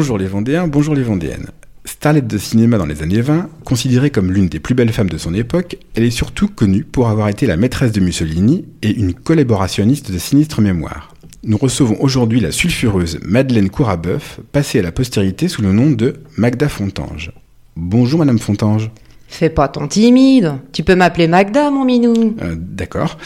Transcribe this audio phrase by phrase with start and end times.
[0.00, 1.50] Bonjour les Vendéens, bonjour les Vendéennes.
[1.84, 5.18] Starlette de cinéma dans les années 20, considérée comme l'une des plus belles femmes de
[5.18, 9.12] son époque, elle est surtout connue pour avoir été la maîtresse de Mussolini et une
[9.12, 11.14] collaborationniste de sinistre mémoire.
[11.44, 16.14] Nous recevons aujourd'hui la sulfureuse Madeleine Courabeuf, passée à la postérité sous le nom de
[16.38, 17.32] Magda Fontange.
[17.76, 18.90] Bonjour Madame Fontange.
[19.28, 20.54] Fais pas ton timide.
[20.72, 22.36] Tu peux m'appeler Magda, mon minou.
[22.40, 23.18] Euh, D'accord.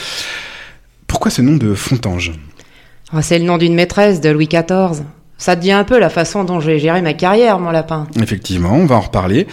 [1.07, 2.33] Pourquoi ce nom de Fontange
[3.13, 5.05] Ah, c'est le nom d'une maîtresse de Louis XIV.
[5.45, 8.07] Ça te dit un peu la façon dont j'ai géré ma carrière, mon lapin.
[8.19, 9.47] Effectivement, on va en reparler.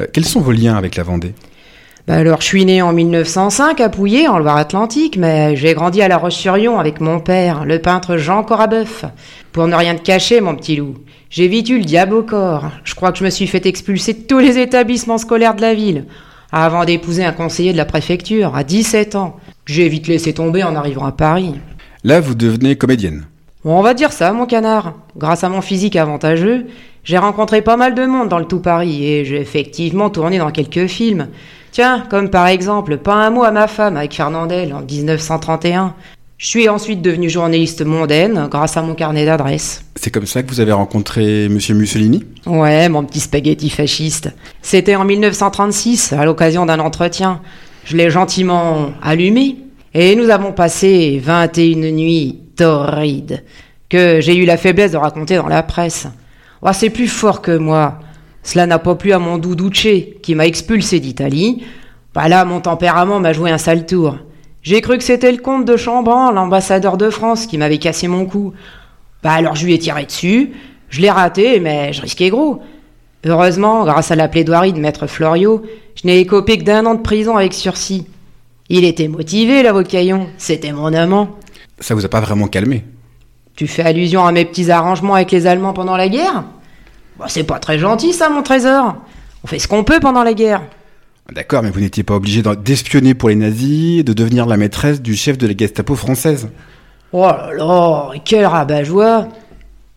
[0.00, 1.34] Euh, quels sont vos liens avec la Vendée?
[2.08, 6.08] Bah alors, je suis né en 1905 à Pouillé, en Loire-Atlantique, mais j'ai grandi à
[6.08, 9.04] La Roche-sur-Yon avec mon père, le peintre Jean Corabeuf.
[9.52, 10.94] Pour ne rien te cacher, mon petit loup,
[11.28, 12.70] j'ai vite eu le diable au corps.
[12.82, 15.74] Je crois que je me suis fait expulser de tous les établissements scolaires de la
[15.74, 16.06] ville,
[16.52, 19.36] avant d'épouser un conseiller de la préfecture, à 17 ans.
[19.66, 21.56] J'ai vite laissé tomber en arrivant à Paris.
[22.02, 23.26] Là, vous devenez comédienne.
[23.64, 24.92] Bon, on va dire ça, mon canard.
[25.16, 26.66] Grâce à mon physique avantageux,
[27.02, 30.50] j'ai rencontré pas mal de monde dans le tout Paris et j'ai effectivement tourné dans
[30.50, 31.28] quelques films.
[31.72, 35.94] Tiens, comme par exemple Pas un mot à ma femme avec Fernandel en 1931.
[36.36, 39.82] Je suis ensuite devenu journaliste mondaine grâce à mon carnet d'adresses.
[39.96, 42.22] C'est comme ça que vous avez rencontré Monsieur Mussolini?
[42.44, 44.30] Ouais, mon petit spaghetti fasciste.
[44.60, 47.40] C'était en 1936, à l'occasion d'un entretien.
[47.86, 49.56] Je l'ai gentiment allumé
[49.94, 53.42] et nous avons passé 21 nuits torrides
[53.88, 56.06] que j'ai eu la faiblesse de raconter dans la presse.
[56.62, 58.00] Oh, c'est plus fort que moi.
[58.42, 61.64] Cela n'a pas plu à mon doudouché qui m'a expulsé d'Italie.
[62.14, 64.16] Bah là, mon tempérament m'a joué un sale tour.
[64.62, 68.24] J'ai cru que c'était le comte de Chambran, l'ambassadeur de France, qui m'avait cassé mon
[68.24, 68.52] cou.
[69.22, 70.52] Bah alors je lui ai tiré dessus,
[70.88, 72.62] je l'ai raté, mais je risquais gros.
[73.26, 75.62] Heureusement, grâce à la plaidoirie de maître Florio,
[75.94, 78.06] je n'ai écopé que d'un an de prison avec sursis.
[78.68, 81.30] Il était motivé, l'avocaillon, c'était mon amant.
[81.84, 82.82] Ça vous a pas vraiment calmé
[83.56, 86.44] Tu fais allusion à mes petits arrangements avec les Allemands pendant la guerre?
[87.18, 88.96] Bah, C'est pas très gentil ça, mon trésor.
[89.42, 90.62] On fait ce qu'on peut pendant la guerre.
[91.30, 95.02] D'accord, mais vous n'étiez pas obligé d'espionner pour les nazis et de devenir la maîtresse
[95.02, 96.48] du chef de la Gestapo française.
[97.12, 99.28] Oh là là, quel rabat-joie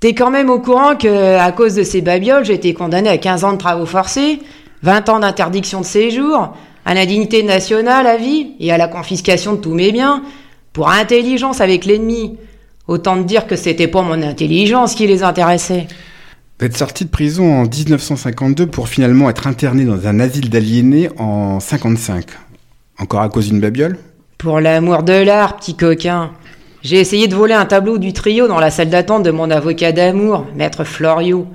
[0.01, 3.17] T'es quand même au courant que, à cause de ces babioles, j'ai été condamné à
[3.17, 4.39] 15 ans de travaux forcés,
[4.83, 6.53] 20 ans d'interdiction de séjour,
[6.83, 10.21] à l'indignité nationale à vie et à la confiscation de tous mes biens,
[10.73, 12.37] pour intelligence avec l'ennemi.
[12.87, 15.87] Autant te dire que c'était pas mon intelligence qui les intéressait.
[16.59, 21.09] Vous êtes sorti de prison en 1952 pour finalement être interné dans un asile d'aliénés
[21.17, 22.25] en 55.
[22.99, 23.97] Encore à cause d'une babiole?
[24.37, 26.31] Pour l'amour de l'art, petit coquin.
[26.81, 29.91] J'ai essayé de voler un tableau du trio dans la salle d'attente de mon avocat
[29.91, 31.47] d'amour, maître Florio.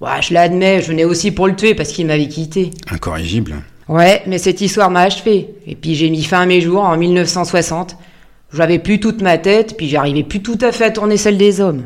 [0.00, 2.70] Ouais, je l'admets, je venais aussi pour le tuer parce qu'il m'avait quitté.
[2.90, 3.56] Incorrigible.
[3.88, 5.54] Ouais, mais cette histoire m'a achevé.
[5.66, 7.96] Et puis j'ai mis fin à mes jours en 1960.
[8.52, 11.60] J'avais plus toute ma tête, puis j'arrivais plus tout à fait à tourner celle des
[11.60, 11.84] hommes.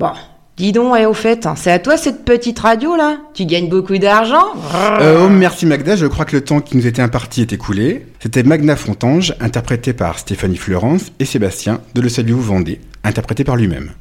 [0.00, 0.10] Bon,
[0.56, 3.96] dis donc, et au fait, c'est à toi cette petite radio là Tu gagnes beaucoup
[3.98, 7.52] d'argent euh, Oh merci Magda, je crois que le temps qui nous était imparti est
[7.52, 8.06] écoulé.
[8.18, 13.54] C'était Magna Fontange, interprété par Stéphanie Florence et Sébastien de Le Salut Vendée, interprété par
[13.54, 13.92] lui-même.